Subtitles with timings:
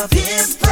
[0.00, 0.71] of his breath.